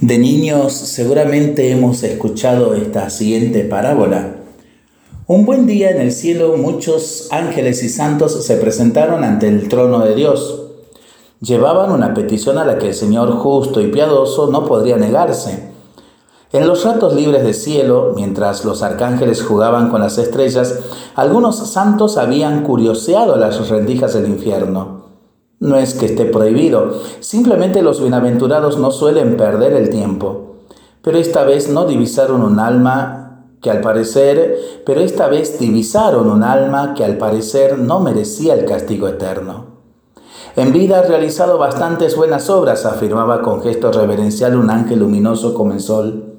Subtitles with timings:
[0.00, 4.36] De niños seguramente hemos escuchado esta siguiente parábola.
[5.26, 9.98] Un buen día en el cielo muchos ángeles y santos se presentaron ante el trono
[9.98, 10.62] de Dios.
[11.42, 15.70] Llevaban una petición a la que el Señor justo y piadoso no podría negarse.
[16.54, 20.78] En los ratos libres del cielo, mientras los arcángeles jugaban con las estrellas,
[21.14, 24.99] algunos santos habían curioseado las rendijas del infierno.
[25.62, 30.56] No es que esté prohibido, simplemente los bienaventurados no suelen perder el tiempo.
[31.02, 36.44] Pero esta vez no divisaron un alma que al parecer, pero esta vez divisaron un
[36.44, 39.66] alma que al parecer no merecía el castigo eterno.
[40.56, 45.74] En vida ha realizado bastantes buenas obras, afirmaba con gesto reverencial un ángel luminoso como
[45.74, 46.36] el sol.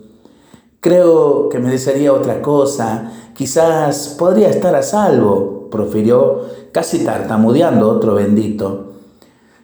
[0.80, 6.42] Creo que merecería otra cosa, quizás podría estar a salvo, profirió
[6.72, 8.91] casi tartamudeando otro bendito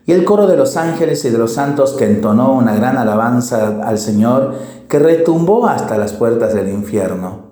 [0.08, 3.82] y el coro de los ángeles y de los santos que entonó una gran alabanza
[3.84, 4.56] al Señor
[4.88, 7.48] que retumbó hasta las puertas del infierno.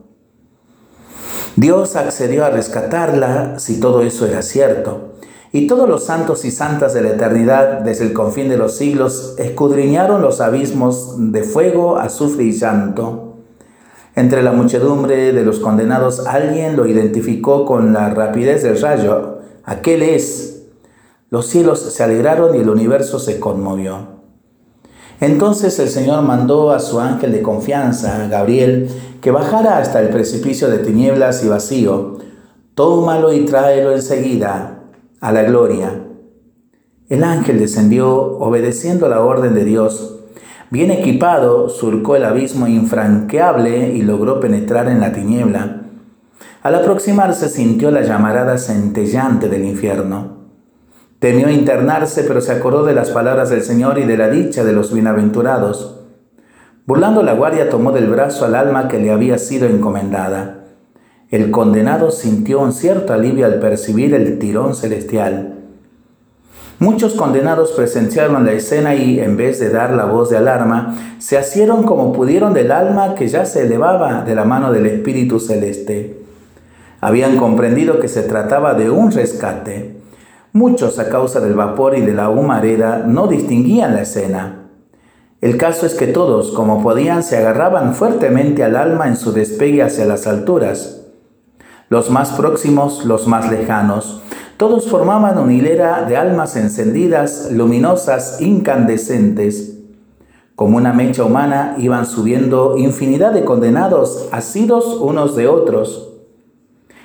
[1.57, 5.15] Dios accedió a rescatarla si todo eso era cierto.
[5.51, 9.35] Y todos los santos y santas de la eternidad, desde el confín de los siglos,
[9.37, 13.35] escudriñaron los abismos de fuego, azufre y llanto.
[14.15, 19.39] Entre la muchedumbre de los condenados alguien lo identificó con la rapidez del rayo.
[19.65, 20.54] Aquel es
[21.29, 24.15] los cielos se alegraron y el universo se conmovió.
[25.19, 28.89] Entonces el Señor mandó a su ángel de confianza, Gabriel,
[29.21, 32.17] que bajara hasta el precipicio de tinieblas y vacío.
[32.75, 34.83] Tómalo y tráelo enseguida
[35.21, 36.03] a la gloria.
[37.07, 40.19] El ángel descendió obedeciendo la orden de Dios.
[40.69, 45.83] Bien equipado, surcó el abismo infranqueable y logró penetrar en la tiniebla.
[46.61, 50.34] Al aproximarse sintió la llamarada centellante del infierno.
[51.19, 54.73] Temió internarse, pero se acordó de las palabras del Señor y de la dicha de
[54.73, 56.01] los bienaventurados.
[56.85, 60.65] Burlando la guardia, tomó del brazo al alma que le había sido encomendada.
[61.31, 65.55] El condenado sintió un cierto alivio al percibir el tirón celestial.
[66.77, 71.37] Muchos condenados presenciaron la escena y, en vez de dar la voz de alarma, se
[71.37, 76.19] asieron como pudieron del alma que ya se elevaba de la mano del Espíritu Celeste.
[76.99, 79.95] Habían comprendido que se trataba de un rescate.
[80.55, 84.69] Muchos, a causa del vapor y de la humareda, no distinguían la escena.
[85.41, 89.83] El caso es que todos, como podían, se agarraban fuertemente al alma en su despegue
[89.83, 91.07] hacia las alturas.
[91.89, 94.21] Los más próximos, los más lejanos,
[94.55, 99.79] todos formaban una hilera de almas encendidas, luminosas, incandescentes.
[100.55, 106.13] Como una mecha humana iban subiendo infinidad de condenados, asidos unos de otros.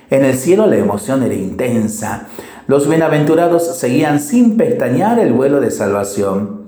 [0.09, 2.27] En el cielo la emoción era intensa.
[2.71, 6.67] Los bienaventurados seguían sin pestañear el vuelo de salvación.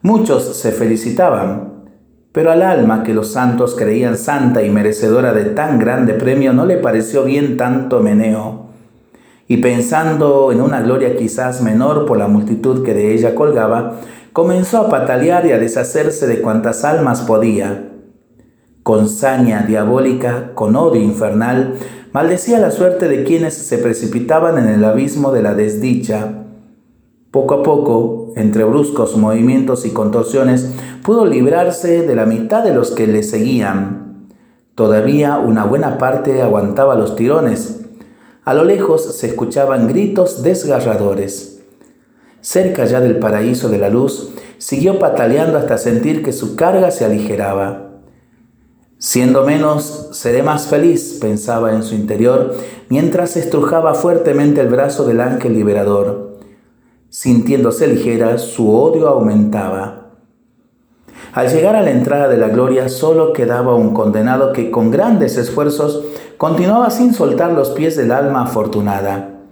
[0.00, 1.84] Muchos se felicitaban,
[2.32, 6.64] pero al alma que los santos creían santa y merecedora de tan grande premio no
[6.64, 8.68] le pareció bien tanto meneo.
[9.46, 13.96] Y pensando en una gloria quizás menor por la multitud que de ella colgaba,
[14.32, 17.95] comenzó a patalear y a deshacerse de cuantas almas podía.
[18.86, 21.74] Con saña diabólica, con odio infernal,
[22.12, 26.44] Maldecía la suerte de quienes se precipitaban en el abismo de la desdicha.
[27.32, 30.70] Poco a poco, entre bruscos movimientos y contorsiones,
[31.02, 34.28] pudo librarse de la mitad de los que le seguían.
[34.76, 37.80] Todavía una buena parte aguantaba los tirones.
[38.44, 41.60] A lo lejos se escuchaban gritos desgarradores.
[42.40, 47.04] Cerca ya del paraíso de la luz, siguió pataleando hasta sentir que su carga se
[47.04, 47.85] aligeraba.
[48.98, 52.54] Siendo menos, seré más feliz, pensaba en su interior,
[52.88, 56.38] mientras estrujaba fuertemente el brazo del ángel liberador.
[57.10, 60.12] Sintiéndose ligera, su odio aumentaba.
[61.34, 65.36] Al llegar a la entrada de la gloria solo quedaba un condenado que con grandes
[65.36, 66.02] esfuerzos
[66.38, 69.42] continuaba sin soltar los pies del alma afortunada.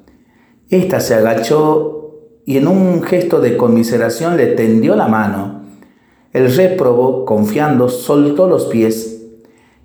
[0.70, 2.14] Esta se agachó
[2.46, 5.64] y en un gesto de conmiseración le tendió la mano.
[6.32, 9.13] El réprobo, confiando, soltó los pies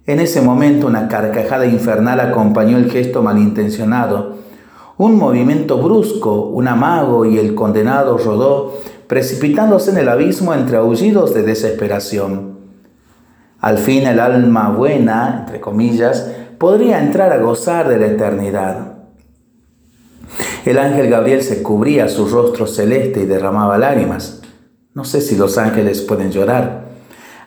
[0.09, 4.37] en ese momento una carcajada infernal acompañó el gesto malintencionado.
[4.97, 8.73] Un movimiento brusco, un amago y el condenado rodó,
[9.05, 12.57] precipitándose en el abismo entre aullidos de desesperación.
[13.59, 16.27] Al fin el alma buena, entre comillas,
[16.57, 18.93] podría entrar a gozar de la eternidad.
[20.65, 24.41] El ángel Gabriel se cubría su rostro celeste y derramaba lágrimas.
[24.95, 26.88] No sé si los ángeles pueden llorar.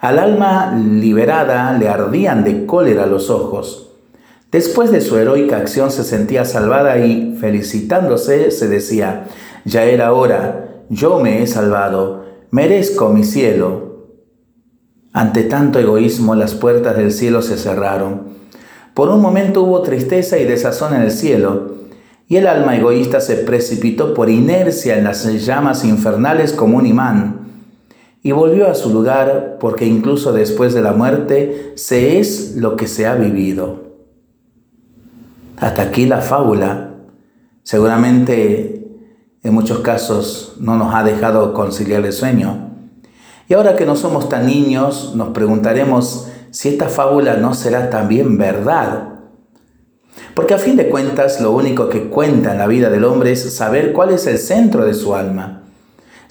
[0.03, 3.93] Al alma liberada le ardían de cólera los ojos.
[4.51, 9.29] Después de su heroica acción se sentía salvada y, felicitándose, se decía,
[9.65, 14.09] ya era hora, yo me he salvado, merezco mi cielo.
[15.13, 18.23] Ante tanto egoísmo las puertas del cielo se cerraron.
[18.95, 21.77] Por un momento hubo tristeza y desazón en el cielo,
[22.27, 27.42] y el alma egoísta se precipitó por inercia en las llamas infernales como un imán,
[28.23, 32.87] y volvió a su lugar porque incluso después de la muerte se es lo que
[32.87, 33.83] se ha vivido.
[35.57, 36.95] Hasta aquí la fábula.
[37.65, 38.87] Seguramente
[39.43, 42.71] en muchos casos no nos ha dejado conciliar el sueño.
[43.49, 48.39] Y ahora que no somos tan niños, nos preguntaremos si esta fábula no será también
[48.39, 49.09] verdad.
[50.35, 53.53] Porque a fin de cuentas lo único que cuenta en la vida del hombre es
[53.53, 55.62] saber cuál es el centro de su alma.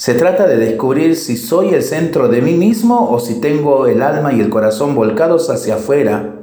[0.01, 4.01] Se trata de descubrir si soy el centro de mí mismo o si tengo el
[4.01, 6.37] alma y el corazón volcados hacia afuera.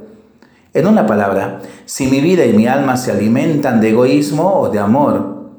[0.73, 4.79] En una palabra, si mi vida y mi alma se alimentan de egoísmo o de
[4.79, 5.49] amor.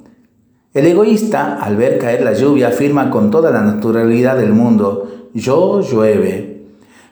[0.73, 5.83] El egoísta, al ver caer la lluvia, afirma con toda la naturalidad del mundo, yo
[5.83, 6.69] llueve.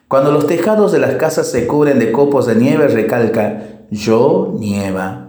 [0.09, 5.28] Cuando los tejados de las casas se cubren de copos de nieve, recalca, yo nieva.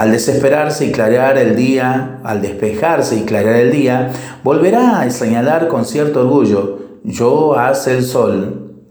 [0.00, 4.10] Al desesperarse y clarear el día, al despejarse y clarear el día,
[4.42, 8.86] volverá a señalar con cierto orgullo, yo hace el sol.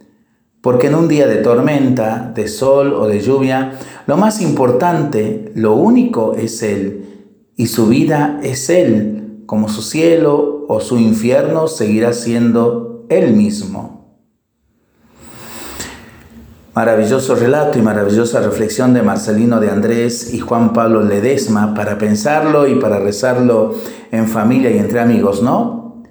[0.62, 3.72] Porque en un día de tormenta, de sol o de lluvia,
[4.06, 7.32] lo más importante, lo único es Él.
[7.56, 13.99] Y su vida es Él, como su cielo o su infierno seguirá siendo Él mismo.
[16.80, 22.70] Maravilloso relato y maravillosa reflexión de Marcelino de Andrés y Juan Pablo Ledesma para pensarlo
[22.70, 23.76] y para rezarlo
[24.14, 26.06] en familia y entre amigos, ¿no?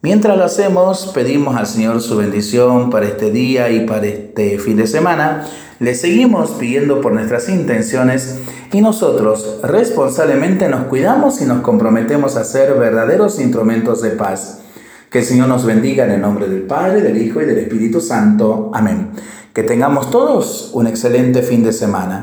[0.00, 4.76] Mientras lo hacemos, pedimos al Señor su bendición para este día y para este fin
[4.76, 5.44] de semana.
[5.80, 8.38] Le seguimos pidiendo por nuestras intenciones
[8.72, 14.60] y nosotros responsablemente nos cuidamos y nos comprometemos a ser verdaderos instrumentos de paz.
[15.10, 18.00] Que el Señor nos bendiga en el nombre del Padre, del Hijo y del Espíritu
[18.00, 18.70] Santo.
[18.72, 19.10] Amén.
[19.54, 22.20] Que tengamos todos un excelente fin de semana.